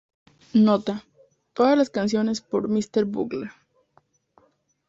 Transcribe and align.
Nota: 0.55 1.03
Todas 1.53 1.77
las 1.77 1.91
canciones 1.91 2.41
por 2.41 2.67
Mr.Bungle. 2.69 3.51